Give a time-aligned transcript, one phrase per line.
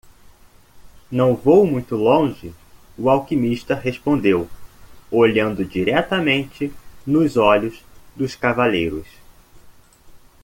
[1.11, 2.55] "Não vou muito longe?"
[2.97, 4.49] o alquimista respondeu?
[5.11, 6.73] olhando diretamente
[7.05, 7.83] nos olhos
[8.15, 9.05] dos cavaleiros.